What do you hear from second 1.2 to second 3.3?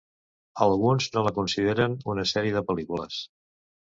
la consideren una sèrie de pel·lícules.